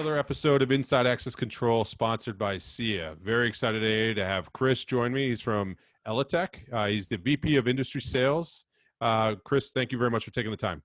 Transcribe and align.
another 0.00 0.16
episode 0.16 0.62
of 0.62 0.72
Inside 0.72 1.06
Access 1.06 1.34
Control 1.34 1.84
sponsored 1.84 2.38
by 2.38 2.56
SIA. 2.56 3.16
Very 3.22 3.46
excited 3.46 3.80
today 3.80 4.14
to 4.14 4.24
have 4.24 4.50
Chris 4.54 4.82
join 4.86 5.12
me. 5.12 5.28
He's 5.28 5.42
from 5.42 5.76
ELATEC. 6.06 6.72
Uh, 6.72 6.86
he's 6.86 7.06
the 7.06 7.18
VP 7.18 7.58
of 7.58 7.68
Industry 7.68 8.00
Sales. 8.00 8.64
Uh, 9.02 9.34
Chris, 9.44 9.72
thank 9.72 9.92
you 9.92 9.98
very 9.98 10.10
much 10.10 10.24
for 10.24 10.30
taking 10.30 10.50
the 10.50 10.56
time. 10.56 10.82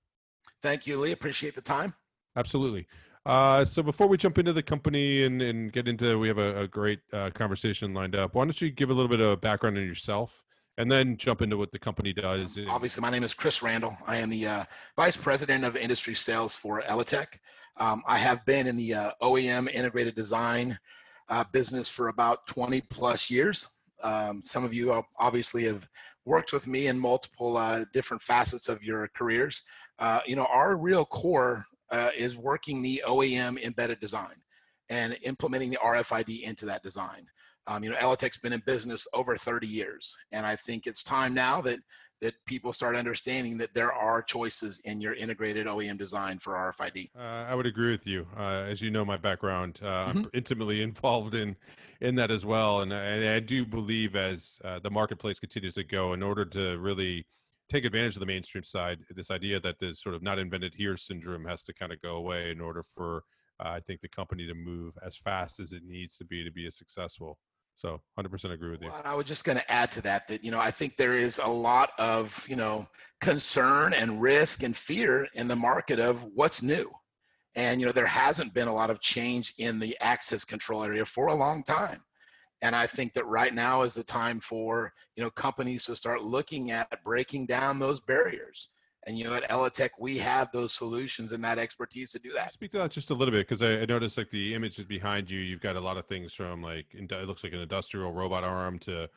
Thank 0.62 0.86
you, 0.86 1.00
Lee. 1.00 1.14
Appreciate 1.14 1.56
the 1.56 1.62
time. 1.62 1.94
Absolutely. 2.36 2.88
Uh, 3.26 3.64
so 3.64 3.82
before 3.82 4.08
we 4.08 4.18
jump 4.18 4.38
into 4.38 4.52
the 4.52 4.62
company 4.62 5.24
and, 5.24 5.42
and 5.42 5.72
get 5.72 5.88
into, 5.88 6.20
we 6.20 6.28
have 6.28 6.38
a, 6.38 6.64
a 6.64 6.68
great 6.68 7.00
uh, 7.14 7.30
conversation 7.30 7.94
lined 7.94 8.18
up. 8.18 8.36
Why 8.36 8.44
don't 8.44 8.62
you 8.62 8.70
give 8.70 8.90
a 8.90 8.94
little 8.94 9.08
bit 9.08 9.22
of 9.22 9.40
background 9.40 9.78
on 9.78 9.86
yourself 9.86 10.44
and 10.78 10.92
then 10.92 11.18
jump 11.18 11.42
into 11.42 11.58
what 11.58 11.72
the 11.72 11.80
company 11.80 12.14
does? 12.14 12.58
Obviously, 12.70 13.02
my 13.02 13.10
name 13.10 13.24
is 13.24 13.34
Chris 13.34 13.62
Randle. 13.62 13.96
I 14.08 14.18
am 14.18 14.30
the 14.30 14.48
uh, 14.48 14.64
Vice 14.96 15.18
President 15.18 15.64
of 15.64 15.76
Industry 15.76 16.16
Sales 16.16 16.56
for 16.56 16.82
ELATEC. 16.82 17.40
Um, 17.78 18.04
I 18.08 18.18
have 18.18 18.46
been 18.46 18.68
in 18.68 18.78
the 18.78 18.94
uh, 18.94 19.12
OEM 19.22 19.70
integrated 19.70 20.16
design 20.16 20.78
uh, 21.30 21.44
business 21.52 21.90
for 21.90 22.10
about 22.10 22.48
20 22.48 22.82
plus 22.90 23.30
years. 23.30 23.70
Um, 24.04 24.42
some 24.44 24.64
of 24.64 24.74
you 24.74 25.04
obviously 25.20 25.64
have 25.66 25.88
worked 26.26 26.54
with 26.54 26.68
me 26.68 26.88
in 26.88 27.00
multiple 27.00 27.58
uh, 27.58 27.86
different 27.94 28.22
facets 28.22 28.70
of 28.70 28.84
your 28.84 29.08
careers. 29.10 29.64
Uh, 30.00 30.20
you 30.26 30.36
know, 30.36 30.46
our 30.46 30.76
real 30.78 31.06
core 31.06 31.64
uh, 31.92 32.10
is 32.16 32.36
working 32.36 32.82
the 32.82 33.02
OEM 33.08 33.62
embedded 33.64 34.00
design 34.00 34.36
and 34.90 35.18
implementing 35.24 35.70
the 35.70 35.78
RFID 35.78 36.44
into 36.44 36.66
that 36.66 36.84
design. 36.84 37.28
Um, 37.68 37.84
you 37.84 37.90
know, 37.90 37.96
ELATEC's 37.98 38.38
been 38.38 38.54
in 38.54 38.62
business 38.66 39.08
over 39.14 39.36
30 39.36 39.68
years, 39.68 40.16
and 40.32 40.46
I 40.46 40.56
think 40.56 40.88
it's 40.88 41.04
time 41.04 41.34
now 41.34 41.62
that 41.62 41.80
that 42.22 42.34
people 42.46 42.72
start 42.72 42.96
understanding 42.96 43.58
that 43.58 43.74
there 43.74 43.92
are 43.92 44.22
choices 44.22 44.80
in 44.86 45.02
your 45.02 45.14
integrated 45.16 45.68
OEM 45.68 45.98
design 45.98 46.40
for 46.40 46.54
RFID. 46.54 47.10
Uh, 47.14 47.46
I 47.48 47.54
would 47.54 47.66
agree 47.66 47.92
with 47.92 48.08
you. 48.08 48.26
Uh, 48.38 48.66
as 48.70 48.82
you 48.82 48.90
know, 48.90 49.04
my 49.04 49.18
background, 49.18 49.80
uh, 49.84 50.06
mm-hmm. 50.06 50.20
I'm 50.20 50.30
intimately 50.34 50.82
involved 50.90 51.36
in 51.36 51.56
in 52.02 52.16
that 52.16 52.32
as 52.32 52.46
well, 52.46 52.82
and, 52.82 52.94
and 52.94 53.26
I 53.26 53.40
do 53.40 53.66
believe 53.66 54.16
as 54.16 54.60
uh, 54.64 54.80
the 54.80 54.92
marketplace 54.92 55.40
continues 55.40 55.74
to 55.76 55.84
go, 55.84 56.14
in 56.14 56.24
order 56.24 56.46
to 56.46 56.78
really 56.78 57.26
take 57.70 57.86
advantage 57.86 58.16
of 58.16 58.20
the 58.20 58.26
mainstream 58.26 58.64
side, 58.64 59.00
this 59.10 59.32
idea 59.32 59.60
that 59.60 59.80
the 59.80 59.96
sort 59.96 60.14
of 60.14 60.22
not 60.22 60.38
invented 60.38 60.74
here 60.76 60.98
syndrome 60.98 61.46
has 61.46 61.64
to 61.64 61.74
kind 61.74 61.92
of 61.92 62.02
go 62.02 62.16
away 62.16 62.52
in 62.52 62.62
order 62.62 62.84
for 62.84 63.24
uh, 63.60 63.70
I 63.70 63.80
think 63.80 64.02
the 64.02 64.10
company 64.10 64.46
to 64.48 64.54
move 64.54 64.98
as 65.04 65.16
fast 65.16 65.60
as 65.60 65.72
it 65.72 65.84
needs 65.86 66.18
to 66.18 66.26
be 66.26 66.44
to 66.44 66.52
be 66.52 66.68
as 66.68 66.78
successful. 66.78 67.38
So 67.76 68.02
100% 68.18 68.52
agree 68.52 68.72
with 68.72 68.82
you. 68.82 68.88
Well, 68.88 69.02
I 69.04 69.16
was 69.16 69.26
just 69.26 69.44
going 69.44 69.58
to 69.58 69.72
add 69.72 69.92
to 69.92 70.02
that 70.04 70.28
that 70.30 70.44
you 70.44 70.52
know 70.52 70.60
I 70.60 70.72
think 70.72 70.96
there 70.96 71.14
is 71.14 71.40
a 71.44 71.50
lot 71.50 71.92
of 72.00 72.46
you 72.48 72.56
know 72.56 72.86
concern 73.22 73.94
and 73.94 74.22
risk 74.22 74.64
and 74.64 74.76
fear 74.76 75.28
in 75.34 75.48
the 75.48 75.56
market 75.56 76.00
of 76.00 76.24
what's 76.34 76.64
new. 76.64 76.90
And 77.56 77.80
you 77.80 77.86
know 77.86 77.92
there 77.92 78.06
hasn't 78.06 78.54
been 78.54 78.70
a 78.70 78.74
lot 78.74 78.90
of 78.90 79.02
change 79.02 79.54
in 79.58 79.80
the 79.80 79.96
access 80.00 80.46
control 80.46 80.84
area 80.84 81.06
for 81.06 81.28
a 81.28 81.36
long 81.36 81.64
time. 81.64 82.00
And 82.62 82.76
I 82.76 82.88
think 82.88 83.14
that 83.14 83.26
right 83.28 83.54
now 83.54 83.82
is 83.82 83.94
the 83.94 84.04
time 84.04 84.40
for 84.40 84.94
you 85.18 85.24
know 85.24 85.30
companies 85.30 85.86
to 85.86 85.96
start 85.98 86.24
looking 86.24 86.72
at 86.72 87.04
breaking 87.04 87.46
down 87.46 87.80
those 87.80 88.00
barriers. 88.00 88.70
And 89.08 89.18
you 89.18 89.24
know, 89.26 89.34
at 89.34 89.48
ELATEC, 89.50 89.92
we 90.00 90.18
have 90.18 90.52
those 90.52 90.74
solutions 90.74 91.32
and 91.32 91.44
that 91.44 91.60
expertise 91.60 92.10
to 92.12 92.20
do 92.20 92.32
that. 92.32 92.54
Speak 92.54 92.72
to 92.72 92.80
that 92.80 92.92
just 92.92 93.12
a 93.12 93.14
little 93.14 93.32
bit 93.32 93.48
because 93.48 93.62
I, 93.62 93.82
I, 93.82 93.86
noticed 93.86 94.18
like 94.18 94.32
the 94.32 94.56
images 94.56 94.86
behind 94.86 95.30
you. 95.30 95.40
You've 95.40 95.62
got 95.62 95.76
a 95.76 95.80
lot 95.80 95.98
of 95.98 96.08
things 96.08 96.34
from 96.34 96.64
like 96.64 96.88
it 96.94 97.12
looks 97.28 97.44
like 97.44 97.54
an 97.54 97.60
industrial 97.60 98.12
robot 98.12 98.44
arm 98.44 98.80
to 98.80 99.10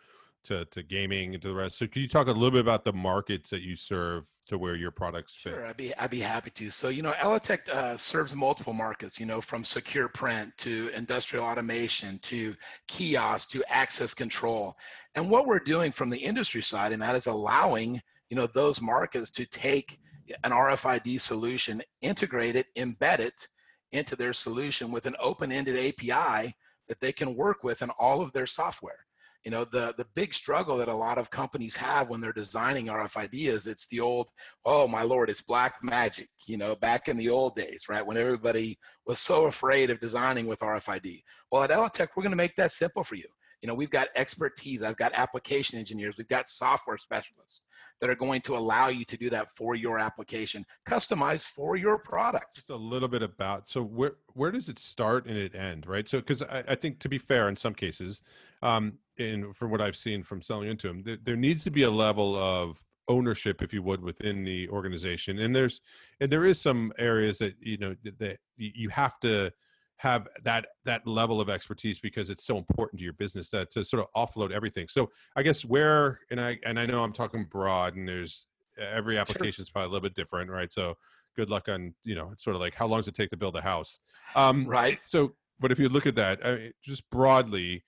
to 0.45 0.65
to 0.67 0.83
gaming 0.83 1.35
and 1.35 1.43
to 1.43 1.49
the 1.49 1.55
rest. 1.55 1.79
So, 1.79 1.87
can 1.87 2.03
you 2.03 2.09
talk 2.09 2.27
a 2.27 2.33
little 2.33 2.51
bit 2.51 2.61
about 2.61 2.85
the 2.85 2.93
markets 2.93 3.51
that 3.51 3.63
you 3.63 3.77
serve 3.77 4.29
to 4.49 4.59
where 4.59 4.75
your 4.75 4.91
products 4.91 5.35
fit? 5.35 5.53
Sure, 5.55 5.67
I'd 5.67 5.77
be 5.77 5.95
I'd 5.97 6.11
be 6.11 6.21
happy 6.21 6.51
to. 6.51 6.71
So, 6.71 6.89
you 6.89 7.03
know, 7.03 7.13
ELATEC 7.13 7.69
uh, 7.69 7.97
serves 7.97 8.35
multiple 8.35 8.73
markets. 8.73 9.19
You 9.19 9.27
know, 9.27 9.41
from 9.41 9.65
secure 9.65 10.09
print 10.09 10.53
to 10.59 10.91
industrial 10.95 11.45
automation 11.45 12.19
to 12.21 12.55
kiosk 12.87 13.51
to 13.51 13.63
access 13.73 14.15
control. 14.15 14.77
And 15.15 15.31
what 15.31 15.47
we're 15.47 15.61
doing 15.61 15.93
from 15.93 16.11
the 16.11 16.19
industry 16.19 16.63
side, 16.63 16.93
and 16.93 17.03
that 17.03 17.17
is 17.17 17.27
allowing 17.27 18.01
you 18.31 18.37
know 18.37 18.47
those 18.47 18.81
markets 18.81 19.31
to 19.33 19.47
take 19.47 19.99
an 20.45 20.51
RFID 20.51 21.21
solution, 21.21 21.83
integrate 22.03 22.57
it, 22.57 22.67
embed 22.77 23.21
it 23.21 23.49
into 23.93 24.17
their 24.17 24.33
solution 24.33 24.93
with 24.93 25.07
an 25.07 25.17
open-ended 25.21 25.77
API 25.77 26.55
that 26.89 27.01
they 27.01 27.13
can 27.13 27.37
work 27.37 27.65
with 27.65 27.83
in 27.83 27.91
all 27.99 28.21
of 28.21 28.33
their 28.33 28.47
software. 28.47 28.99
You 29.45 29.53
know, 29.53 29.65
the, 29.65 29.95
the 29.97 30.07
big 30.15 30.35
struggle 30.35 30.77
that 30.79 30.89
a 30.89 30.95
lot 30.95 31.17
of 31.17 31.31
companies 31.31 31.77
have 31.77 32.09
when 32.09 32.21
they're 32.21 32.33
designing 32.33 32.87
RFID 32.87 33.49
is 33.49 33.67
it's 33.67 33.87
the 33.87 34.01
old, 34.01 34.29
oh 34.65 34.89
my 34.89 35.03
lord, 35.03 35.31
it's 35.31 35.41
black 35.41 35.77
magic, 35.83 36.29
you 36.47 36.59
know, 36.59 36.75
back 36.75 37.09
in 37.09 37.17
the 37.17 37.29
old 37.31 37.55
days, 37.55 37.85
right? 37.89 38.05
When 38.05 38.17
everybody 38.17 38.79
was 39.07 39.21
so 39.21 39.47
afraid 39.47 39.91
of 39.91 40.01
designing 40.01 40.47
with 40.47 40.59
RFID. 40.59 41.23
Well, 41.53 41.63
at 41.63 41.71
ELATEC, 41.71 42.09
we're 42.17 42.25
going 42.25 42.33
to 42.33 42.37
make 42.37 42.57
that 42.57 42.73
simple 42.73 43.05
for 43.05 43.15
you. 43.15 43.27
You 43.63 43.69
know, 43.69 43.75
we've 43.75 43.91
got 43.91 44.09
expertise, 44.15 44.83
I've 44.83 44.97
got 44.97 45.13
application 45.15 45.79
engineers, 45.79 46.17
we've 46.17 46.29
got 46.29 46.49
software 46.49 46.99
specialists 46.99 47.63
that 48.01 48.09
are 48.09 48.15
going 48.15 48.41
to 48.43 48.57
allow 48.57 48.89
you 48.89 49.05
to 49.05 49.17
do 49.17 49.29
that 49.31 49.51
for 49.51 49.75
your 49.75 49.99
application, 49.99 50.65
customized 50.89 51.45
for 51.45 51.77
your 51.77 51.99
product. 51.99 52.57
Just 52.57 52.71
a 52.71 52.77
little 52.77 53.09
bit 53.09 53.23
about 53.23 53.69
so 53.69 53.83
where 53.83 54.13
where 54.35 54.53
does 54.53 54.69
it 54.69 54.79
start 54.79 55.27
and 55.27 55.37
it 55.37 55.55
end, 55.55 55.87
right? 55.87 56.09
So 56.09 56.19
because 56.19 56.43
I, 56.43 56.63
I, 56.69 56.75
think 56.75 57.01
to 57.01 57.09
be 57.09 57.19
fair, 57.19 57.49
in 57.49 57.57
some 57.57 57.75
cases, 57.75 58.23
um, 58.63 58.99
and 59.19 59.55
from 59.57 59.71
what 59.71 59.81
I've 59.81 59.97
seen 59.97 60.23
from 60.23 60.43
selling 60.43 60.69
into 60.69 60.87
them, 60.87 61.03
there, 61.03 61.19
there 61.23 61.37
needs 61.37 61.65
to 61.65 61.71
be 61.71 61.83
a 61.83 61.91
level 61.91 62.37
of 62.37 62.85
ownership 63.09 63.63
if 63.63 63.73
you 63.73 63.83
would 63.83 64.03
within 64.03 64.45
the 64.45 64.69
organization 64.69 65.39
and 65.39 65.57
there's 65.57 65.81
and 66.21 66.31
there 66.31 66.45
is 66.45 66.61
some 66.61 66.93
areas 66.99 67.39
that 67.39 67.55
you 67.59 67.79
know 67.79 67.97
that 68.19 68.39
you 68.59 68.91
have 68.91 69.19
to 69.21 69.51
have 69.99 70.29
that 70.45 70.67
that 70.85 71.07
level 71.07 71.41
of 71.41 71.51
expertise 71.51 71.99
because 71.99 72.31
it's 72.31 72.45
so 72.45 72.57
important 72.57 72.99
to 72.99 73.05
your 73.05 73.13
business 73.15 73.49
that 73.51 73.71
to 73.73 73.85
sort 73.85 74.03
of 74.03 74.09
offload 74.17 74.53
everything. 74.53 74.87
So 74.89 75.11
I 75.37 75.43
guess 75.43 75.65
where 75.65 76.21
and 76.31 76.41
I 76.41 76.59
and 76.65 76.79
I 76.79 76.87
know 76.87 77.03
I'm 77.03 77.13
talking 77.13 77.45
broad 77.45 77.97
and 77.97 78.09
there's 78.09 78.47
every 78.79 79.19
application 79.19 79.63
is 79.63 79.71
probably 79.71 79.89
a 79.89 79.91
little 79.91 80.09
bit 80.09 80.15
different, 80.15 80.51
right? 80.51 80.73
So 80.73 80.95
good 81.37 81.51
luck 81.51 81.69
on 81.69 81.95
you 82.05 82.15
know 82.15 82.33
sort 82.39 82.55
of 82.55 82.63
like 82.63 82.75
how 82.75 82.87
long 82.87 83.01
does 83.01 83.09
it 83.09 83.15
take 83.15 83.31
to 83.31 83.37
build 83.37 83.57
a 83.57 83.61
house, 83.61 83.99
um, 84.37 84.67
right? 84.67 85.01
So 85.03 85.35
but 85.59 85.73
if 85.73 85.81
you 85.81 85.89
look 85.89 86.07
at 86.07 86.15
that, 86.15 86.47
I 86.47 86.55
mean, 86.55 86.73
just 86.85 87.09
broadly, 87.11 87.83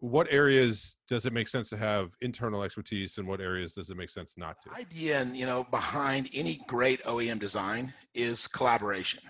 what 0.00 0.26
areas 0.32 0.96
does 1.08 1.26
it 1.26 1.32
make 1.32 1.46
sense 1.46 1.68
to 1.68 1.76
have 1.76 2.10
internal 2.20 2.64
expertise 2.64 3.18
and 3.18 3.28
what 3.28 3.40
areas 3.40 3.72
does 3.72 3.88
it 3.88 3.96
make 3.96 4.10
sense 4.10 4.34
not 4.36 4.56
to? 4.62 4.72
idea 4.74 5.20
and 5.20 5.36
you 5.36 5.46
know 5.46 5.64
behind 5.70 6.28
any 6.34 6.60
great 6.66 7.04
OEM 7.04 7.38
design 7.38 7.94
is 8.14 8.48
collaboration 8.48 9.22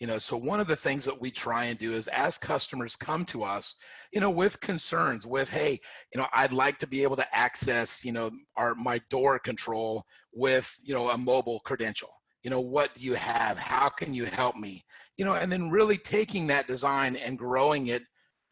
you 0.00 0.06
know 0.06 0.18
so 0.18 0.36
one 0.36 0.60
of 0.60 0.66
the 0.66 0.74
things 0.74 1.04
that 1.04 1.20
we 1.20 1.30
try 1.30 1.66
and 1.66 1.78
do 1.78 1.92
is 1.92 2.08
as 2.08 2.38
customers 2.38 2.96
come 2.96 3.24
to 3.24 3.44
us 3.44 3.76
you 4.12 4.20
know 4.20 4.30
with 4.30 4.60
concerns 4.60 5.26
with 5.26 5.48
hey 5.50 5.78
you 6.12 6.20
know 6.20 6.26
i'd 6.34 6.52
like 6.52 6.78
to 6.78 6.86
be 6.86 7.02
able 7.02 7.16
to 7.16 7.36
access 7.36 8.04
you 8.04 8.10
know 8.10 8.30
our 8.56 8.74
my 8.74 9.00
door 9.10 9.38
control 9.38 10.04
with 10.32 10.74
you 10.82 10.94
know 10.94 11.10
a 11.10 11.18
mobile 11.18 11.60
credential. 11.60 12.10
You 12.42 12.50
know 12.50 12.60
what 12.60 12.94
do 12.94 13.04
you 13.04 13.14
have? 13.14 13.58
How 13.58 13.88
can 13.88 14.14
you 14.14 14.24
help 14.24 14.56
me? 14.56 14.82
You 15.16 15.24
know 15.24 15.34
and 15.34 15.50
then 15.50 15.70
really 15.70 15.98
taking 15.98 16.46
that 16.46 16.66
design 16.66 17.16
and 17.16 17.38
growing 17.38 17.88
it 17.88 18.02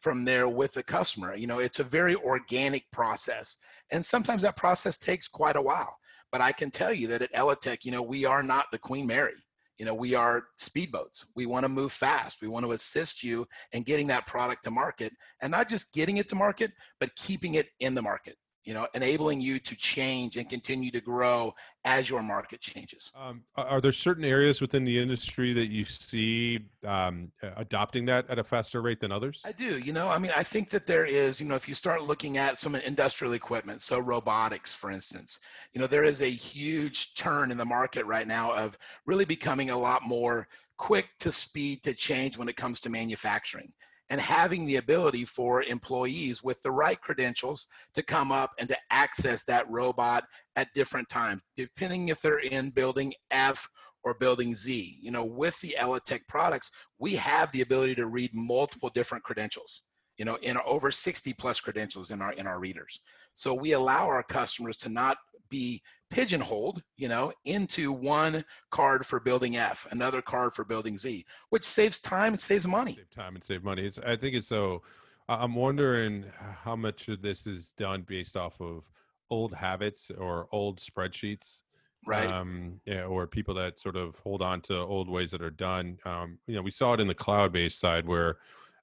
from 0.01 0.23
there 0.23 0.47
with 0.47 0.73
the 0.73 0.83
customer. 0.83 1.35
You 1.35 1.47
know 1.47 1.59
it's 1.59 1.79
a 1.79 1.83
very 1.83 2.15
organic 2.15 2.89
process 2.91 3.57
and 3.91 4.05
sometimes 4.05 4.41
that 4.43 4.57
process 4.57 4.97
takes 4.97 5.27
quite 5.27 5.55
a 5.55 5.61
while 5.61 5.97
but 6.31 6.41
i 6.41 6.51
can 6.51 6.69
tell 6.69 6.93
you 6.93 7.07
that 7.07 7.23
at 7.23 7.33
ELATEC 7.33 7.83
you 7.83 7.91
know 7.91 8.03
we 8.03 8.23
are 8.23 8.43
not 8.43 8.65
the 8.71 8.77
queen 8.77 9.07
mary 9.07 9.33
you 9.79 9.85
know 9.85 9.93
we 9.93 10.13
are 10.13 10.43
speedboats. 10.59 11.25
We 11.35 11.45
want 11.45 11.63
to 11.65 11.69
move 11.69 11.91
fast. 11.91 12.41
We 12.41 12.47
want 12.49 12.65
to 12.65 12.73
assist 12.73 13.23
you 13.23 13.47
in 13.71 13.83
getting 13.83 14.07
that 14.07 14.27
product 14.27 14.65
to 14.65 14.71
market 14.71 15.13
and 15.41 15.49
not 15.51 15.69
just 15.69 15.93
getting 15.93 16.17
it 16.17 16.29
to 16.29 16.35
market 16.35 16.71
but 16.99 17.15
keeping 17.15 17.55
it 17.55 17.69
in 17.79 17.95
the 17.95 18.01
market 18.01 18.35
you 18.65 18.73
know 18.73 18.87
enabling 18.93 19.41
you 19.41 19.59
to 19.59 19.75
change 19.75 20.37
and 20.37 20.49
continue 20.49 20.91
to 20.91 21.01
grow 21.01 21.53
as 21.85 22.09
your 22.09 22.21
market 22.21 22.59
changes. 22.61 23.11
Um, 23.15 23.43
are 23.55 23.79
there 23.79 23.93
certain 23.93 24.25
areas 24.25 24.59
within 24.61 24.83
the 24.83 24.99
industry 24.99 25.53
that 25.53 25.67
you 25.67 25.85
see 25.85 26.59
um, 26.85 27.31
adopting 27.55 28.05
that 28.05 28.29
at 28.29 28.37
a 28.37 28.43
faster 28.43 28.81
rate 28.81 28.99
than 28.99 29.11
others? 29.11 29.41
I 29.45 29.51
do 29.51 29.79
you 29.79 29.93
know 29.93 30.09
i 30.09 30.17
mean 30.17 30.31
i 30.35 30.43
think 30.43 30.69
that 30.69 30.85
there 30.85 31.05
is 31.05 31.39
you 31.39 31.47
know 31.47 31.55
if 31.55 31.67
you 31.67 31.75
start 31.75 32.03
looking 32.03 32.37
at 32.37 32.59
some 32.59 32.75
industrial 32.75 33.33
equipment 33.33 33.81
so 33.81 33.99
robotics 33.99 34.73
for 34.73 34.91
instance 34.91 35.39
you 35.73 35.81
know 35.81 35.87
there 35.87 36.03
is 36.03 36.21
a 36.21 36.29
huge 36.29 37.15
turn 37.15 37.51
in 37.51 37.57
the 37.57 37.65
market 37.65 38.05
right 38.05 38.27
now 38.27 38.53
of 38.53 38.77
really 39.05 39.25
becoming 39.25 39.69
a 39.69 39.77
lot 39.77 40.01
more 40.05 40.47
quick 40.77 41.09
to 41.19 41.31
speed 41.31 41.83
to 41.83 41.93
change 41.93 42.37
when 42.37 42.49
it 42.49 42.55
comes 42.55 42.79
to 42.81 42.89
manufacturing 42.89 43.71
and 44.09 44.19
having 44.19 44.65
the 44.65 44.77
ability 44.77 45.25
for 45.25 45.63
employees 45.63 46.43
with 46.43 46.61
the 46.61 46.71
right 46.71 46.99
credentials 46.99 47.67
to 47.93 48.01
come 48.01 48.31
up 48.31 48.51
and 48.59 48.67
to 48.69 48.77
access 48.89 49.45
that 49.45 49.69
robot 49.69 50.23
at 50.55 50.73
different 50.73 51.07
times, 51.09 51.41
depending 51.55 52.09
if 52.09 52.21
they're 52.21 52.39
in 52.39 52.71
building 52.71 53.13
F 53.31 53.69
or 54.03 54.13
building 54.13 54.55
Z. 54.55 54.97
You 55.01 55.11
know, 55.11 55.25
with 55.25 55.59
the 55.61 55.75
ELATEC 55.79 56.21
products, 56.27 56.71
we 56.97 57.15
have 57.15 57.51
the 57.51 57.61
ability 57.61 57.95
to 57.95 58.07
read 58.07 58.31
multiple 58.33 58.89
different 58.93 59.23
credentials. 59.23 59.83
You 60.19 60.25
know, 60.25 60.37
in 60.41 60.57
over 60.67 60.91
60 60.91 61.33
plus 61.33 61.59
credentials 61.61 62.11
in 62.11 62.21
our 62.21 62.33
in 62.33 62.45
our 62.45 62.59
readers. 62.59 62.99
So 63.33 63.53
we 63.53 63.71
allow 63.71 64.05
our 64.05 64.21
customers 64.21 64.77
to 64.77 64.89
not 64.89 65.17
be 65.49 65.81
pigeonholed, 66.11 66.83
you 66.97 67.07
know, 67.07 67.31
into 67.45 67.91
one 67.91 68.43
card 68.69 69.05
for 69.05 69.19
building 69.19 69.55
F, 69.55 69.87
another 69.91 70.21
card 70.21 70.53
for 70.53 70.65
building 70.65 70.97
Z, 70.97 71.25
which 71.49 71.63
saves 71.63 71.99
time 71.99 72.33
and 72.33 72.41
saves 72.41 72.67
money. 72.67 72.95
Save 72.95 73.09
time 73.09 73.35
and 73.35 73.43
save 73.43 73.63
money. 73.63 73.85
It's 73.85 73.97
I 73.99 74.17
think 74.17 74.35
it's 74.35 74.47
so 74.47 74.83
I'm 75.29 75.55
wondering 75.55 76.25
how 76.63 76.75
much 76.75 77.07
of 77.07 77.21
this 77.21 77.47
is 77.47 77.69
done 77.77 78.01
based 78.01 78.35
off 78.35 78.59
of 78.59 78.83
old 79.29 79.55
habits 79.55 80.11
or 80.17 80.47
old 80.51 80.79
spreadsheets 80.79 81.61
right 82.05 82.29
um 82.29 82.79
yeah 82.85 83.03
or 83.03 83.27
people 83.27 83.53
that 83.53 83.77
sort 83.77 83.97
of 83.97 84.17
hold 84.19 84.41
on 84.41 84.61
to 84.61 84.75
old 84.75 85.09
ways 85.09 85.31
that 85.31 85.41
are 85.41 85.51
done 85.51 85.99
um 86.05 86.39
you 86.47 86.55
know 86.55 86.61
we 86.61 86.71
saw 86.71 86.93
it 86.93 86.99
in 87.01 87.07
the 87.07 87.13
cloud 87.13 87.51
based 87.51 87.77
side 87.77 88.07
where 88.07 88.37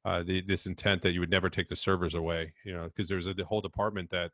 uh 0.06 0.22
the 0.22 0.40
this 0.40 0.66
intent 0.66 1.02
that 1.02 1.12
you 1.12 1.20
would 1.20 1.30
never 1.30 1.50
take 1.50 1.68
the 1.68 1.76
servers 1.76 2.14
away 2.14 2.52
you 2.64 2.72
know 2.72 2.84
because 2.84 3.08
there's 3.08 3.26
a 3.26 3.34
whole 3.44 3.60
department 3.60 4.08
that 4.10 4.30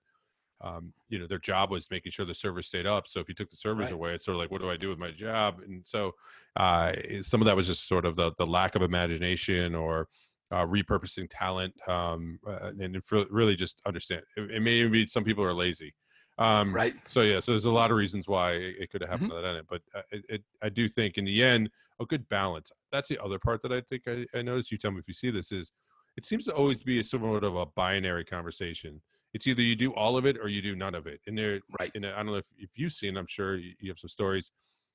um, 0.61 0.93
you 1.09 1.19
know 1.19 1.27
their 1.27 1.39
job 1.41 1.73
was 1.73 1.91
making 1.91 2.13
sure 2.13 2.25
the 2.25 2.35
servers 2.35 2.67
stayed 2.69 2.87
up 2.87 3.09
so 3.09 3.19
if 3.19 3.29
you 3.29 3.35
took 3.35 3.51
the 3.51 3.57
servers 3.57 3.87
Right. 3.87 3.95
away 3.95 4.15
it's 4.15 4.25
sort 4.27 4.37
of 4.37 4.41
like 4.41 4.51
what 4.53 4.61
do 4.61 4.71
i 4.71 4.77
do 4.77 4.89
with 4.91 4.99
my 4.99 5.11
job 5.11 5.61
and 5.65 5.85
so 5.85 6.13
uh, 6.55 6.93
eh, 7.09 7.21
some 7.23 7.41
of 7.41 7.47
that 7.47 7.57
was 7.57 7.67
just 7.67 7.89
sort 7.89 8.05
of 8.05 8.15
the, 8.15 8.33
the 8.39 8.47
lack 8.47 8.77
of 8.77 8.83
imagination 8.83 9.75
or 9.75 10.07
uh, 10.53 10.65
repurposing 10.65 11.27
talent 11.31 11.75
um, 11.89 12.39
uh, 12.47 12.71
and 12.79 13.03
really 13.31 13.57
just 13.57 13.81
understand 13.87 14.23
it, 14.37 14.51
it 14.53 14.63
may 14.63 14.87
be 14.87 15.07
some 15.07 15.25
people 15.25 15.43
are 15.43 15.55
lazy 15.55 15.95
um, 16.39 16.75
right. 16.75 16.95
so 17.09 17.21
yeah 17.21 17.41
so 17.41 17.53
there's 17.53 17.67
a 17.67 17.71
lot 17.71 17.91
of 17.91 17.97
reasons 17.97 18.27
why 18.27 18.53
it, 18.53 18.75
it 18.81 18.91
could 18.91 19.01
have 19.03 19.11
happened 19.11 19.31
to 19.31 19.41
that 19.41 19.65
but 19.69 19.83
uh, 19.95 20.01
it, 20.11 20.25
it, 20.29 20.43
i 20.63 20.69
do 20.69 20.89
think 20.89 21.19
in 21.19 21.25
the 21.25 21.43
end 21.43 21.71
a 22.01 22.07
good 22.07 22.29
balance 22.29 22.73
that's 22.91 23.09
the 23.09 23.23
other 23.23 23.39
part 23.39 23.61
that 23.63 23.73
i 23.73 23.81
think 23.81 24.03
I, 24.07 24.27
I 24.37 24.43
noticed 24.43 24.73
you 24.73 24.79
tell 24.79 24.91
me 24.91 24.99
if 24.99 25.09
you 25.09 25.15
see 25.15 25.31
this 25.31 25.53
is 25.53 25.73
it 26.17 26.25
seems 26.27 26.45
to 26.45 26.55
always 26.55 26.83
be 26.83 27.01
a 27.01 27.05
somewhat 27.05 27.45
of 27.45 27.57
a 27.57 27.67
binary 27.67 28.25
conversation. 28.25 29.01
It's 29.35 29.47
either 29.47 29.63
you 29.63 29.77
do 29.77 29.93
all 29.95 30.17
of 30.17 30.27
it 30.27 30.37
or 30.39 30.49
you 30.49 30.61
do 30.61 30.77
none 30.77 30.95
of 30.95 31.07
it 31.07 31.21
and 31.27 31.37
there 31.39 31.61
right. 31.81 31.91
and 31.95 32.05
I 32.05 32.17
don't 32.17 32.27
know 32.27 32.35
if, 32.35 32.47
if 32.59 32.71
you've 32.75 32.93
seen, 32.93 33.17
I'm 33.17 33.27
sure 33.27 33.57
you 33.57 33.73
you 33.81 33.91
have 33.91 33.99
some 33.99 34.09
stories. 34.09 34.51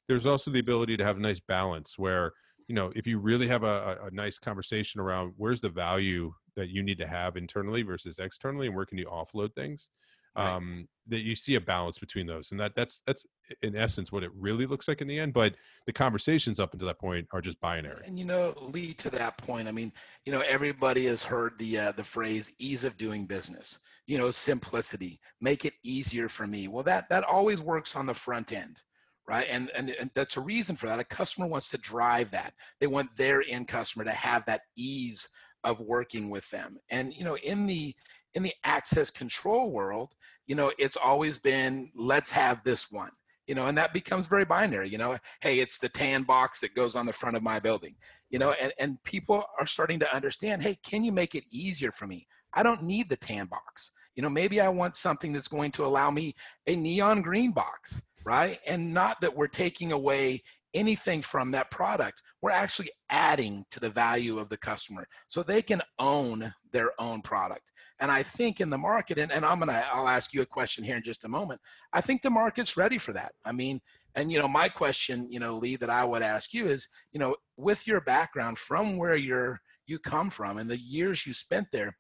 There's 0.08 0.26
also 0.26 0.52
the 0.52 0.60
ability 0.60 0.96
to 0.98 1.04
have 1.04 1.18
a 1.18 1.22
nice 1.22 1.40
balance 1.40 1.98
where, 1.98 2.34
you 2.68 2.76
know, 2.76 2.92
if 2.96 3.08
you 3.08 3.18
really 3.18 3.48
have 3.48 3.64
a 3.64 4.00
a 4.04 4.12
nice 4.12 4.38
conversation 4.38 5.02
around 5.02 5.34
where's 5.38 5.62
the 5.62 5.70
value 5.70 6.34
that 6.56 6.70
you 6.70 6.84
need 6.84 7.00
to 7.00 7.08
have 7.08 7.36
internally 7.36 7.82
versus 7.82 8.20
externally 8.20 8.68
and 8.68 8.76
where 8.76 8.86
can 8.86 8.98
you 8.98 9.06
offload 9.06 9.54
things, 9.56 9.90
Right. 10.38 10.54
um, 10.54 10.88
that 11.10 11.22
you 11.22 11.36
see 11.36 11.56
a 11.56 11.62
balance 11.62 12.00
between 12.00 12.28
those. 12.28 12.52
And 12.52 12.60
that 12.60 12.76
that's, 12.76 13.02
that's 13.06 13.26
in 13.62 13.76
essence 13.76 14.12
what 14.12 14.24
it 14.24 14.32
really 14.38 14.66
looks 14.66 14.88
like 14.88 15.02
in 15.02 15.08
the 15.08 15.18
end. 15.18 15.34
But 15.34 15.56
the 15.86 15.94
conversations 15.94 16.60
up 16.60 16.74
until 16.74 16.88
that 16.88 17.00
point 17.00 17.28
are 17.32 17.42
just 17.42 17.60
binary. 17.62 18.04
And 18.06 18.20
you 18.20 18.26
know, 18.26 18.54
lead 18.60 18.98
to 19.00 19.10
that 19.12 19.38
point, 19.38 19.68
I 19.68 19.72
mean, 19.72 19.92
you 20.26 20.32
know, 20.32 20.44
everybody 20.48 21.06
has 21.06 21.24
heard 21.24 21.58
the 21.58 21.78
uh, 21.78 21.92
the 21.94 22.04
phrase 22.04 22.54
"ease 22.60 22.84
of 22.84 22.98
doing 22.98 23.26
business." 23.26 23.80
You 24.06 24.18
know, 24.18 24.32
simplicity, 24.32 25.20
make 25.42 25.66
it 25.66 25.74
easier 25.84 26.30
for 26.30 26.46
me. 26.48 26.68
Well, 26.68 26.84
that 26.84 27.10
that 27.10 27.24
always 27.24 27.62
works 27.62 27.96
on 27.96 28.06
the 28.06 28.14
front 28.14 28.52
end, 28.52 28.82
right? 29.30 29.48
And 29.50 29.72
and, 29.76 29.92
and 29.92 30.12
that's 30.14 30.38
a 30.38 30.42
reason 30.42 30.76
for 30.76 30.88
that. 30.88 31.00
A 31.00 31.06
customer 31.06 31.48
wants 31.48 31.70
to 31.72 31.78
drive 31.78 32.32
that. 32.32 32.54
They 32.80 32.88
want 32.88 33.16
their 33.16 33.44
end 33.48 33.68
customer 33.68 34.04
to 34.04 34.12
have 34.12 34.46
that 34.46 34.62
ease 34.76 35.28
of 35.64 35.80
working 35.82 36.30
with 36.30 36.50
them. 36.50 36.78
And 36.92 37.14
you 37.14 37.24
know, 37.24 37.38
in 37.38 37.66
the 37.66 37.96
in 38.34 38.44
the 38.44 38.54
access 38.64 39.10
control 39.10 39.72
world, 39.72 40.14
you 40.48 40.56
know, 40.56 40.72
it's 40.78 40.98
always 40.98 41.38
been 41.38 41.92
let's 41.96 42.32
have 42.32 42.64
this 42.64 42.92
one. 42.92 43.12
You 43.46 43.56
know, 43.56 43.68
and 43.68 43.78
that 43.78 43.94
becomes 43.94 44.26
very 44.26 44.44
binary. 44.44 44.90
You 44.90 44.98
know, 44.98 45.18
hey, 45.42 45.60
it's 45.60 45.78
the 45.78 45.88
tan 45.88 46.24
box 46.24 46.60
that 46.60 46.76
goes 46.76 46.96
on 46.96 47.06
the 47.06 47.14
front 47.14 47.38
of 47.38 47.44
my 47.44 47.60
building 47.60 47.96
you 48.30 48.40
know 48.40 48.54
and, 48.62 48.74
and 48.80 49.04
people 49.04 49.44
are 49.60 49.68
starting 49.68 50.00
to 50.00 50.16
understand 50.16 50.62
hey 50.62 50.78
can 50.84 51.04
you 51.04 51.12
make 51.12 51.36
it 51.36 51.44
easier 51.52 51.92
for 51.92 52.08
me 52.08 52.28
i 52.54 52.64
don't 52.64 52.84
need 52.84 53.10
the 53.10 53.16
tan 53.16 53.46
box 53.46 53.92
you 54.16 54.24
know 54.24 54.30
maybe 54.30 54.60
i 54.60 54.70
want 54.70 54.96
something 54.96 55.32
that's 55.32 55.48
going 55.48 55.72
to 55.72 55.86
allow 55.86 56.12
me 56.12 56.34
a 56.68 56.76
neon 56.76 57.22
green 57.22 57.52
box 57.52 58.10
right 58.26 58.60
and 58.68 58.94
not 58.94 59.20
that 59.22 59.36
we're 59.36 59.48
taking 59.48 59.92
away 59.92 60.42
anything 60.74 61.22
from 61.22 61.52
that 61.52 61.72
product 61.72 62.22
we're 62.42 62.52
actually 62.52 62.90
adding 63.10 63.66
to 63.72 63.80
the 63.80 63.90
value 63.90 64.38
of 64.38 64.50
the 64.50 64.58
customer 64.58 65.06
so 65.28 65.42
they 65.42 65.62
can 65.62 65.82
own 66.00 66.52
their 66.78 66.92
own 67.00 67.22
product. 67.22 67.72
And 68.00 68.12
i 68.12 68.22
think 68.22 68.62
in 68.62 68.70
the 68.70 68.78
market 68.78 69.18
and, 69.18 69.32
and 69.32 69.44
i'm 69.44 69.60
gonna 69.60 69.84
i'll 69.92 70.08
ask 70.18 70.28
you 70.34 70.42
a 70.44 70.54
question 70.58 70.84
here 70.84 70.98
in 70.98 71.04
just 71.12 71.26
a 71.26 71.36
moment. 71.40 71.60
I 71.92 72.02
think 72.02 72.22
the 72.22 72.30
market's 72.30 72.78
ready 72.78 73.00
for 73.00 73.14
that. 73.14 73.32
I 73.44 73.52
mean 73.52 73.80
and 74.16 74.32
you 74.32 74.40
know 74.40 74.48
my 74.48 74.68
question 74.70 75.28
you 75.34 75.40
know 75.44 75.54
lee 75.64 75.78
that 75.78 75.90
i 76.02 76.04
would 76.10 76.22
ask 76.36 76.54
you 76.54 76.64
is 76.76 76.88
you 77.14 77.20
know 77.20 77.36
with 77.68 77.82
your 77.90 78.02
background 78.02 78.56
from 78.58 78.98
where 78.98 79.16
you're 79.16 79.60
you 79.92 79.98
come 79.98 80.30
from 80.30 80.58
and 80.60 80.70
the 80.70 80.78
years 80.98 81.26
you 81.26 81.34
spent 81.34 81.68
there 81.72 81.92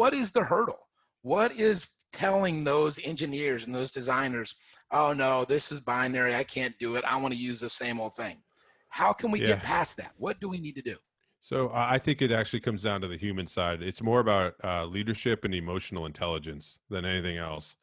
what 0.00 0.12
is 0.12 0.32
the 0.32 0.42
hurdle? 0.42 0.82
What 1.22 1.50
is 1.56 1.86
telling 2.12 2.64
those 2.64 2.98
engineers 3.04 3.64
and 3.64 3.74
those 3.74 3.92
designers 4.00 4.56
oh 4.90 5.12
no 5.12 5.44
this 5.44 5.70
is 5.74 5.80
binary. 5.80 6.34
I 6.34 6.44
can't 6.56 6.76
do 6.84 6.96
it. 6.96 7.04
I 7.04 7.20
want 7.20 7.32
to 7.34 7.46
use 7.50 7.60
the 7.60 7.70
same 7.70 8.00
old 8.00 8.16
thing. 8.16 8.36
How 8.88 9.12
can 9.12 9.30
we 9.30 9.38
Yeah. 9.40 9.52
get 9.52 9.62
past 9.62 9.96
that? 9.98 10.12
What 10.16 10.40
do 10.40 10.48
we 10.48 10.58
need 10.66 10.76
to 10.80 10.82
do 10.92 10.96
So 11.44 11.70
I 11.74 11.98
think 11.98 12.22
it 12.22 12.32
actually 12.32 12.60
comes 12.60 12.84
down 12.84 13.02
to 13.02 13.06
the 13.08 13.18
human 13.18 13.46
side. 13.46 13.82
It's 13.82 14.00
more 14.00 14.20
about 14.20 14.54
uh, 14.64 14.86
leadership 14.86 15.44
and 15.44 15.54
emotional 15.54 16.06
intelligence 16.06 16.78
than 16.88 17.04
anything 17.04 17.36
else. 17.36 17.76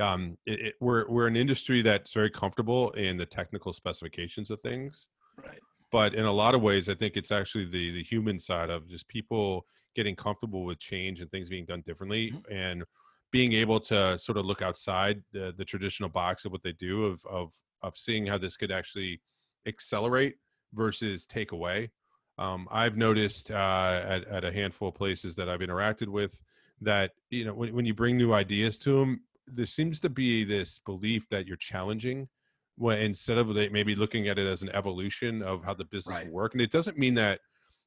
Um, 0.00 0.36
it, 0.46 0.60
it, 0.60 0.74
we're 0.80 1.08
we're 1.08 1.28
an 1.28 1.36
industry 1.36 1.80
that's 1.80 2.12
very 2.12 2.28
comfortable 2.28 2.90
in 2.90 3.16
the 3.16 3.24
technical 3.24 3.72
specifications 3.72 4.50
of 4.50 4.60
things, 4.62 5.06
right 5.44 5.60
but 5.92 6.12
in 6.14 6.24
a 6.24 6.32
lot 6.32 6.56
of 6.56 6.62
ways, 6.62 6.88
I 6.88 6.94
think 6.94 7.16
it's 7.16 7.30
actually 7.30 7.66
the 7.66 7.92
the 7.92 8.02
human 8.02 8.40
side 8.40 8.68
of 8.68 8.88
just 8.88 9.06
people 9.06 9.64
getting 9.94 10.16
comfortable 10.16 10.64
with 10.64 10.80
change 10.80 11.20
and 11.20 11.30
things 11.30 11.48
being 11.48 11.66
done 11.66 11.82
differently, 11.82 12.32
Mhm. 12.32 12.50
and 12.50 12.84
being 13.30 13.52
able 13.52 13.78
to 13.78 14.18
sort 14.18 14.38
of 14.38 14.44
look 14.44 14.60
outside 14.60 15.22
the, 15.30 15.54
the 15.56 15.64
traditional 15.64 16.08
box 16.08 16.44
of 16.44 16.50
what 16.50 16.64
they 16.64 16.72
do 16.72 17.04
of 17.04 17.24
of 17.26 17.54
of 17.80 17.96
seeing 17.96 18.26
how 18.26 18.38
this 18.38 18.56
could 18.56 18.72
actually 18.72 19.22
accelerate 19.66 20.38
versus 20.72 21.24
take 21.24 21.52
away. 21.52 21.92
Um, 22.38 22.68
I've 22.70 22.96
noticed 22.96 23.50
uh, 23.50 24.00
at, 24.04 24.24
at 24.26 24.44
a 24.44 24.52
handful 24.52 24.88
of 24.88 24.94
places 24.94 25.36
that 25.36 25.48
I've 25.48 25.60
interacted 25.60 26.08
with 26.08 26.40
that 26.80 27.12
you 27.30 27.44
know 27.44 27.54
when, 27.54 27.74
when 27.74 27.86
you 27.86 27.94
bring 27.94 28.16
new 28.18 28.32
ideas 28.32 28.76
to 28.78 28.98
them, 28.98 29.22
there 29.46 29.66
seems 29.66 30.00
to 30.00 30.10
be 30.10 30.44
this 30.44 30.80
belief 30.80 31.28
that 31.30 31.46
you're 31.46 31.56
challenging 31.56 32.28
when 32.76 32.98
instead 32.98 33.38
of 33.38 33.54
they 33.54 33.68
maybe 33.68 33.94
looking 33.94 34.26
at 34.28 34.38
it 34.38 34.46
as 34.46 34.62
an 34.62 34.70
evolution 34.70 35.42
of 35.42 35.64
how 35.64 35.74
the 35.74 35.84
business 35.84 36.18
Right. 36.18 36.32
work. 36.32 36.54
And 36.54 36.60
it 36.60 36.72
doesn't 36.72 36.98
mean 36.98 37.14
that 37.14 37.40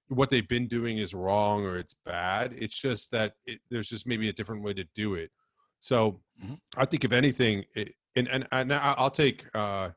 what 0.07 0.29
they've 0.29 0.47
been 0.47 0.67
doing 0.67 0.99
is 0.99 1.13
wrong 1.13 1.65
or 1.65 1.77
it's 1.77 1.95
bad. 2.05 2.53
It's 2.57 2.79
just 2.79 3.11
that 3.11 3.33
it, 3.45 3.59
there's 3.69 3.89
just 3.89 4.07
maybe 4.07 4.29
a 4.29 4.33
different 4.33 4.63
way 4.63 4.73
to 4.75 4.85
do 4.95 5.15
it. 5.15 5.31
So 5.79 6.21
Mhm. 6.41 6.59
I 6.77 6.85
think 6.85 7.03
if 7.03 7.11
anything, 7.11 7.65
it, 7.75 7.93
and, 8.15 8.27
and 8.29 8.47
and 8.51 8.73
I'll 8.73 9.11
take 9.11 9.43
uh, 9.53 9.91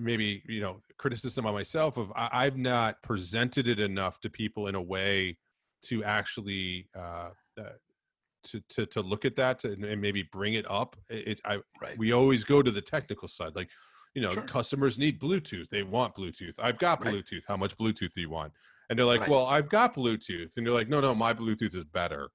maybe 0.00 0.42
you 0.48 0.60
know 0.60 0.80
criticism 0.98 1.46
on 1.46 1.54
myself 1.54 1.96
of 1.96 2.12
I, 2.16 2.28
I've 2.32 2.56
not 2.56 3.02
presented 3.02 3.66
it 3.68 3.78
enough 3.80 4.20
to 4.20 4.30
people 4.30 4.66
in 4.68 4.74
a 4.74 4.82
way 4.82 5.38
to 5.84 6.04
actually 6.04 6.88
uh, 6.96 7.30
uh, 7.58 7.62
to, 8.44 8.60
to 8.70 8.86
to 8.86 9.00
look 9.02 9.24
at 9.24 9.36
that 9.36 9.64
and, 9.64 9.84
and 9.84 10.00
maybe 10.00 10.22
bring 10.22 10.54
it 10.54 10.68
up. 10.70 10.96
It, 11.08 11.40
I 11.44 11.58
right 11.80 11.98
we 11.98 12.12
always 12.12 12.44
go 12.44 12.62
to 12.62 12.70
the 12.70 12.82
technical 12.82 13.28
side 13.28 13.54
like 13.54 13.70
you 14.14 14.22
know 14.22 14.32
Sure. 14.32 14.42
customers 14.44 14.98
need 14.98 15.20
bluetooth 15.20 15.68
they 15.68 15.82
want 15.82 16.14
bluetooth 16.14 16.54
i've 16.58 16.78
got 16.78 17.04
Right. 17.04 17.12
bluetooth 17.12 17.42
how 17.46 17.56
much 17.56 17.76
bluetooth 17.76 18.12
do 18.14 18.20
you 18.22 18.30
want 18.30 18.52
and 18.88 18.98
they're 18.98 19.04
like 19.04 19.20
Right. 19.20 19.28
well 19.28 19.44
i've 19.46 19.68
got 19.68 19.94
bluetooth 19.94 20.56
and 20.56 20.64
you're 20.64 20.74
like 20.74 20.88
no 20.88 21.00
no 21.02 21.14
my 21.14 21.34
bluetooth 21.34 21.74
is 21.74 21.84
better 21.84 22.30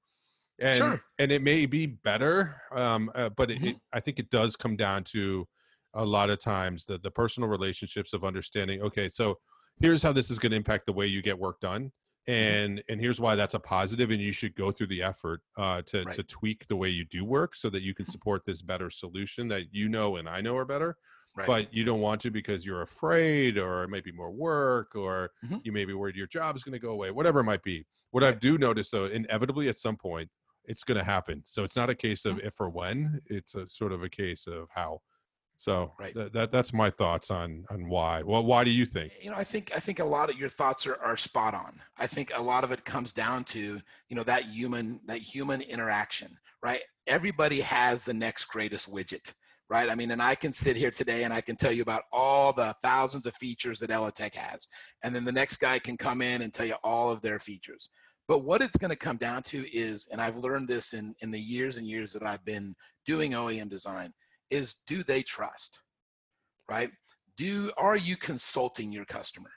and 0.60 0.78
Sure. 0.78 1.02
and 1.18 1.32
it 1.32 1.42
may 1.42 1.66
be 1.66 1.88
better 1.88 2.62
um 2.72 3.12
uh, 3.16 3.30
but 3.30 3.50
it, 3.50 3.60
Mhm. 3.60 3.68
it, 3.70 3.76
i 3.92 4.00
think 4.00 4.20
it 4.20 4.30
does 4.30 4.56
come 4.56 4.76
down 4.76 5.04
to 5.06 5.48
a 5.94 6.06
lot 6.06 6.30
of 6.30 6.40
times 6.40 6.86
the 6.86 6.98
the 6.98 7.12
personal 7.12 7.50
relationships 7.50 8.14
of 8.14 8.24
understanding 8.24 8.82
okay 8.82 9.10
so 9.10 9.38
here's 9.80 10.04
how 10.04 10.12
this 10.12 10.30
is 10.30 10.40
going 10.40 10.52
to 10.52 10.56
impact 10.58 10.86
the 10.86 10.94
way 10.94 11.06
you 11.08 11.22
get 11.22 11.38
work 11.38 11.60
done 11.60 11.92
Mm-hmm. 12.30 12.54
and 12.54 12.84
and 12.88 13.02
here's 13.02 13.20
why 13.20 13.34
that's 13.36 13.56
a 13.56 13.60
positive 13.60 14.12
and 14.12 14.22
you 14.22 14.32
should 14.32 14.54
go 14.54 14.70
through 14.72 14.86
the 14.88 15.02
effort 15.02 15.42
uh 15.58 15.82
to 15.88 15.98
Right. 15.98 16.08
Mm-hmm. 16.08 16.12
to 16.18 16.24
tweak 16.24 16.68
the 16.68 16.76
way 16.76 16.88
you 16.88 17.04
do 17.04 17.26
work 17.26 17.56
so 17.56 17.68
that 17.72 17.82
you 17.82 17.96
can 17.96 18.06
support 18.06 18.46
this 18.46 18.62
better 18.62 18.92
solution 18.92 19.48
that 19.48 19.74
you 19.74 19.90
know 19.90 20.18
and 20.18 20.30
i 20.30 20.40
know 20.40 20.56
are 20.56 20.64
better 20.66 20.98
right 21.36 21.48
but 21.48 21.74
you 21.74 21.84
don't 21.84 22.00
want 22.00 22.22
to 22.22 22.30
because 22.30 22.64
you're 22.64 22.84
afraid 22.84 23.58
or 23.58 23.84
it 23.84 23.90
might 23.90 24.04
be 24.04 24.12
more 24.12 24.30
work 24.30 24.96
or 24.96 25.32
Mhm. 25.44 25.62
you 25.66 25.72
may 25.72 25.84
be 25.84 25.96
worried 25.96 26.16
your 26.16 26.28
job 26.28 26.56
is 26.56 26.64
going 26.64 26.74
to 26.74 26.80
go 26.80 26.92
away 26.92 27.10
whatever 27.10 27.40
it 27.40 27.46
might 27.46 27.64
be 27.64 27.88
what 28.12 28.24
i 28.24 28.32
do 28.32 28.56
notice 28.60 28.92
though 28.92 29.06
inevitably 29.06 29.68
at 29.68 29.80
some 29.80 29.98
point 29.98 30.30
it's 30.66 30.84
going 30.84 31.00
to 31.00 31.04
happen 31.04 31.42
so 31.44 31.64
it's 31.64 31.76
not 31.76 31.90
a 31.90 31.96
case 31.96 32.22
Mm-hmm. 32.22 32.38
of 32.38 32.46
if 32.46 32.62
or 32.62 32.70
when 32.70 33.20
it's 33.26 33.56
a 33.56 33.68
sort 33.68 33.92
of 33.92 34.04
a 34.04 34.10
case 34.10 34.46
of 34.46 34.68
how 34.76 35.02
so 35.62 35.94
Right. 36.00 36.16
that, 36.16 36.34
that 36.34 36.52
that's 36.52 36.74
my 36.74 36.90
thoughts 36.90 37.30
on 37.30 37.66
on 37.70 37.88
why. 37.88 38.24
Well 38.24 38.44
why 38.44 38.64
do 38.64 38.72
you 38.72 38.84
think? 38.86 39.14
You 39.22 39.30
know 39.30 39.38
i 39.38 39.44
think 39.44 39.72
i 39.76 39.80
think 39.80 40.00
a 40.00 40.04
lot 40.18 40.32
of 40.32 40.38
your 40.38 40.50
thoughts 40.50 40.88
are, 40.88 40.98
are 41.04 41.16
spot 41.16 41.54
on. 41.54 41.72
I 42.00 42.08
think 42.08 42.32
a 42.36 42.42
lot 42.42 42.64
of 42.64 42.72
it 42.72 42.84
comes 42.84 43.14
down 43.14 43.44
to 43.56 43.80
you 44.10 44.16
know 44.16 44.24
that 44.24 44.44
human 44.46 45.00
that 45.06 45.20
human 45.20 45.62
interaction 45.62 46.30
right? 46.64 46.82
Everybody 47.08 47.60
has 47.62 48.04
the 48.04 48.14
next 48.14 48.46
greatest 48.46 48.92
widget 48.92 49.32
right? 49.70 49.88
I 49.88 49.94
mean 49.94 50.10
and 50.12 50.22
i 50.22 50.34
can 50.34 50.52
sit 50.52 50.76
here 50.76 50.92
today 50.92 51.26
and 51.26 51.34
i 51.34 51.42
can 51.42 51.56
tell 51.56 51.72
you 51.72 51.84
about 51.84 52.04
all 52.12 52.54
the 52.54 52.76
thousands 52.82 53.28
of 53.28 53.36
features 53.36 53.78
that 53.80 53.92
ELATEC 53.92 54.34
has 54.34 54.68
and 55.04 55.14
then 55.14 55.26
the 55.26 55.32
next 55.42 55.58
guy 55.58 55.78
can 55.78 55.96
come 55.96 56.24
in 56.24 56.42
and 56.42 56.52
tell 56.52 56.66
you 56.66 56.76
all 56.84 57.12
of 57.12 57.22
their 57.22 57.40
features. 57.40 57.88
But 58.28 58.46
what 58.46 58.62
it's 58.62 58.78
going 58.78 58.92
to 58.92 59.08
come 59.08 59.18
down 59.18 59.44
to 59.44 59.60
is, 59.76 60.08
and 60.12 60.22
I've 60.22 60.38
learned 60.38 60.70
this 60.70 60.94
in, 60.94 61.14
in 61.22 61.32
the 61.32 61.40
years 61.40 61.76
and 61.78 61.86
years 61.86 62.14
that 62.14 62.24
I've 62.24 62.46
been 62.46 62.74
doing 63.06 63.32
OEM 63.32 63.70
design, 63.70 64.14
is 64.52 64.76
do 64.88 65.04
they 65.04 65.24
trust? 65.24 65.80
Right? 66.70 66.90
Do 67.38 67.72
are 67.78 67.98
you 67.98 68.18
consulting 68.18 68.92
your 68.92 69.06
customer? 69.06 69.50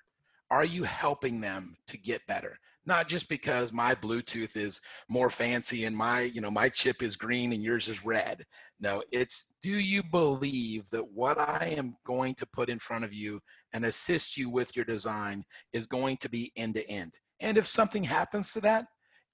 Are 0.51 0.65
you 0.65 0.85
helping 0.85 1.41
them 1.41 1.77
to 1.89 1.99
get 1.99 2.27
better? 2.27 2.57
Not 2.87 3.09
just 3.09 3.29
because 3.29 3.73
my 3.73 3.95
Bluetooth 3.95 4.57
is 4.57 4.81
more 5.09 5.31
fancy 5.31 5.85
and 5.85 5.97
my, 5.97 6.23
you 6.23 6.41
know, 6.41 6.51
my 6.51 6.69
chip 6.69 7.03
is 7.03 7.17
green 7.17 7.53
and 7.53 7.63
yours 7.63 7.89
is 7.89 8.05
red. 8.05 8.45
No, 8.79 9.03
it's 9.11 9.53
do 9.63 9.71
you 9.71 10.03
believe 10.03 10.89
that 10.91 11.11
what 11.13 11.39
I 11.39 11.75
am 11.77 11.97
going 12.07 12.35
to 12.37 12.47
put 12.47 12.69
in 12.69 12.79
front 12.79 13.05
of 13.05 13.13
you 13.13 13.41
and 13.73 13.87
assist 13.87 14.37
you 14.37 14.51
with 14.51 14.77
your 14.77 14.85
design 14.85 15.45
is 15.73 15.87
going 15.87 16.19
to 16.19 16.29
be 16.29 16.53
end 16.57 16.75
to 16.75 16.87
end? 16.89 17.13
And 17.41 17.57
if 17.57 17.67
something 17.67 18.05
happens 18.05 18.53
to 18.53 18.61
that, 18.61 18.87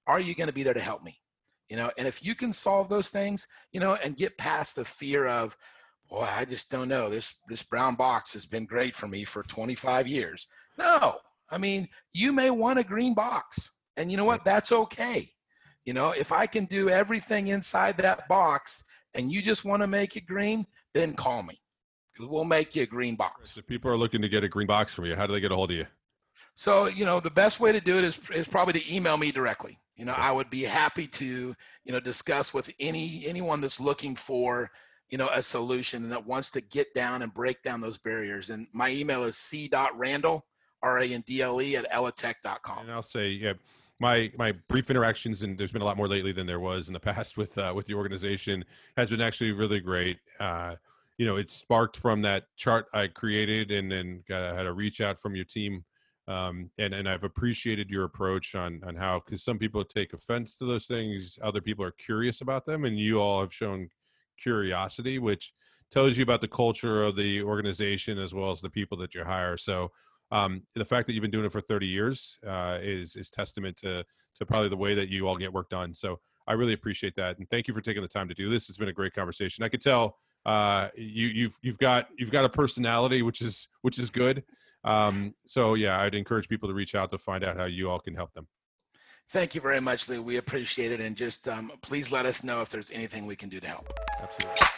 are 0.06 0.20
you 0.20 0.34
going 0.34 0.48
to 0.48 0.54
be 0.54 0.62
there 0.62 0.74
to 0.74 0.80
help 0.80 1.02
me? 1.02 1.20
You 1.70 1.76
know, 1.76 1.90
and 1.96 2.06
if 2.06 2.22
you 2.22 2.34
can 2.34 2.52
solve 2.52 2.88
those 2.88 3.08
things, 3.08 3.46
you 3.72 3.80
know, 3.80 3.96
and 4.04 4.16
get 4.16 4.36
past 4.36 4.76
the 4.76 4.84
fear 4.84 5.26
of, 5.26 5.56
boy, 6.08 6.26
I 6.28 6.44
just 6.44 6.70
don't 6.70 6.88
know. 6.88 7.08
This 7.08 7.40
this 7.48 7.62
brown 7.62 7.94
box 7.94 8.32
has 8.32 8.44
been 8.44 8.66
great 8.66 8.94
for 8.94 9.06
me 9.06 9.24
for 9.24 9.44
25 9.44 10.08
years. 10.08 10.48
No, 10.76 11.18
I 11.50 11.58
mean, 11.58 11.88
you 12.12 12.32
may 12.32 12.50
want 12.50 12.80
a 12.80 12.84
green 12.84 13.14
box, 13.14 13.70
and 13.96 14.10
you 14.10 14.16
know 14.16 14.24
hmm. 14.24 14.30
what? 14.30 14.44
That's 14.44 14.72
okay. 14.72 15.28
You 15.86 15.94
know, 15.94 16.10
if 16.10 16.32
I 16.32 16.46
can 16.46 16.66
do 16.66 16.90
everything 16.90 17.48
inside 17.48 17.96
that 17.98 18.28
box 18.28 18.84
and 19.14 19.32
you 19.32 19.40
just 19.40 19.64
want 19.64 19.82
to 19.82 19.86
make 19.86 20.16
it 20.16 20.26
green, 20.26 20.66
then 20.92 21.14
call 21.14 21.42
me 21.42 21.58
because 22.12 22.28
we'll 22.28 22.44
make 22.44 22.76
you 22.76 22.82
a 22.82 22.86
green 22.86 23.16
box. 23.16 23.56
If 23.56 23.66
people 23.66 23.90
are 23.90 23.96
looking 23.96 24.22
to 24.22 24.28
get 24.28 24.44
a 24.44 24.48
green 24.48 24.66
box 24.66 24.94
from 24.94 25.06
you, 25.06 25.16
how 25.16 25.26
do 25.26 25.32
they 25.32 25.40
get 25.40 25.52
a 25.52 25.56
hold 25.56 25.70
of 25.70 25.76
you? 25.76 25.86
So, 26.54 26.86
you 26.86 27.04
know, 27.04 27.20
the 27.20 27.30
best 27.30 27.60
way 27.60 27.72
to 27.72 27.80
do 27.80 27.96
it 27.96 28.04
is, 28.04 28.20
is 28.30 28.46
probably 28.46 28.74
to 28.74 28.94
email 28.94 29.16
me 29.16 29.32
directly. 29.32 29.78
You 30.00 30.06
know, 30.06 30.14
I 30.16 30.32
would 30.32 30.48
be 30.48 30.62
happy 30.62 31.06
to, 31.08 31.54
you 31.84 31.92
know, 31.92 32.00
discuss 32.00 32.54
with 32.54 32.72
any 32.80 33.22
anyone 33.26 33.60
that's 33.60 33.78
looking 33.78 34.16
for, 34.16 34.70
you 35.10 35.18
know, 35.18 35.28
a 35.30 35.42
solution 35.42 36.04
and 36.04 36.12
that 36.12 36.24
wants 36.24 36.50
to 36.52 36.62
get 36.62 36.94
down 36.94 37.20
and 37.20 37.34
break 37.34 37.62
down 37.62 37.82
those 37.82 37.98
barriers. 37.98 38.48
And 38.48 38.66
my 38.72 38.88
email 38.88 39.24
is 39.24 39.36
c.randle, 39.36 40.46
R-A-N-D-L-E 40.82 41.76
at 41.76 41.92
elatec.com. 41.92 42.78
And 42.84 42.90
I'll 42.90 43.02
say, 43.02 43.28
yeah, 43.28 43.52
my 43.98 44.32
my 44.38 44.52
brief 44.68 44.88
interactions, 44.88 45.42
and 45.42 45.58
there's 45.58 45.70
been 45.70 45.82
a 45.82 45.84
lot 45.84 45.98
more 45.98 46.08
lately 46.08 46.32
than 46.32 46.46
there 46.46 46.60
was 46.60 46.88
in 46.88 46.94
the 46.94 47.00
past 47.10 47.36
with 47.36 47.58
uh, 47.58 47.74
with 47.76 47.84
the 47.84 47.92
organization, 47.92 48.64
has 48.96 49.10
been 49.10 49.20
actually 49.20 49.52
really 49.52 49.80
great. 49.80 50.18
Uh, 50.40 50.76
you 51.18 51.26
know, 51.26 51.36
it 51.36 51.50
sparked 51.50 51.98
from 51.98 52.22
that 52.22 52.44
chart 52.56 52.86
I 52.94 53.08
created, 53.08 53.70
and 53.70 53.92
then 53.92 54.24
got, 54.26 54.56
had 54.56 54.64
a 54.64 54.72
reach 54.72 55.02
out 55.02 55.18
from 55.18 55.36
your 55.36 55.44
team 55.44 55.84
um, 56.30 56.70
and 56.78 56.94
and 56.94 57.08
I've 57.08 57.24
appreciated 57.24 57.90
your 57.90 58.04
approach 58.04 58.54
on 58.54 58.80
on 58.86 58.94
how 58.94 59.20
because 59.24 59.42
some 59.42 59.58
people 59.58 59.84
take 59.84 60.12
offense 60.12 60.56
to 60.58 60.64
those 60.64 60.86
things, 60.86 61.38
other 61.42 61.60
people 61.60 61.84
are 61.84 61.90
curious 61.90 62.40
about 62.40 62.64
them, 62.66 62.84
and 62.84 62.98
you 62.98 63.20
all 63.20 63.40
have 63.40 63.52
shown 63.52 63.88
curiosity, 64.40 65.18
which 65.18 65.52
tells 65.90 66.16
you 66.16 66.22
about 66.22 66.40
the 66.40 66.48
culture 66.48 67.02
of 67.02 67.16
the 67.16 67.42
organization 67.42 68.16
as 68.18 68.32
well 68.32 68.52
as 68.52 68.60
the 68.60 68.70
people 68.70 68.96
that 68.98 69.12
you 69.12 69.24
hire. 69.24 69.56
So 69.56 69.90
um, 70.30 70.62
the 70.74 70.84
fact 70.84 71.08
that 71.08 71.14
you've 71.14 71.22
been 71.22 71.32
doing 71.32 71.46
it 71.46 71.52
for 71.52 71.60
30 71.60 71.86
years 71.86 72.38
uh, 72.46 72.78
is 72.80 73.16
is 73.16 73.28
testament 73.28 73.76
to 73.78 74.04
to 74.36 74.46
probably 74.46 74.68
the 74.68 74.76
way 74.76 74.94
that 74.94 75.08
you 75.08 75.26
all 75.26 75.36
get 75.36 75.52
work 75.52 75.68
done. 75.68 75.92
So 75.92 76.20
I 76.46 76.52
really 76.52 76.74
appreciate 76.74 77.16
that, 77.16 77.38
and 77.38 77.50
thank 77.50 77.66
you 77.66 77.74
for 77.74 77.80
taking 77.80 78.02
the 78.02 78.08
time 78.08 78.28
to 78.28 78.34
do 78.34 78.48
this. 78.48 78.68
It's 78.68 78.78
been 78.78 78.88
a 78.88 78.92
great 78.92 79.14
conversation. 79.14 79.64
I 79.64 79.68
could 79.68 79.82
tell 79.82 80.16
uh, 80.46 80.88
you 80.94 81.26
you've 81.26 81.58
you've 81.60 81.78
got 81.78 82.08
you've 82.16 82.30
got 82.30 82.44
a 82.44 82.48
personality, 82.48 83.22
which 83.22 83.40
is 83.42 83.68
which 83.82 83.98
is 83.98 84.10
good. 84.10 84.44
Um, 84.84 85.34
so 85.46 85.74
yeah, 85.74 86.00
I'd 86.00 86.14
encourage 86.14 86.48
people 86.48 86.68
to 86.68 86.74
reach 86.74 86.94
out 86.94 87.10
to 87.10 87.18
find 87.18 87.44
out 87.44 87.56
how 87.56 87.66
you 87.66 87.90
all 87.90 87.98
can 87.98 88.14
help 88.14 88.32
them. 88.32 88.46
Thank 89.30 89.54
you 89.54 89.60
very 89.60 89.80
much, 89.80 90.08
Lee. 90.08 90.18
We 90.18 90.38
appreciate 90.38 90.90
it. 90.90 91.00
And 91.00 91.16
just 91.16 91.46
um, 91.46 91.70
please 91.82 92.10
let 92.10 92.26
us 92.26 92.42
know 92.42 92.62
if 92.62 92.68
there's 92.68 92.90
anything 92.90 93.26
we 93.26 93.36
can 93.36 93.48
do 93.48 93.60
to 93.60 93.68
help. 93.68 93.92
Absolutely. 94.20 94.69